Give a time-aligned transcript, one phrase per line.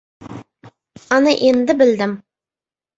[1.19, 2.21] Ana endi bildim.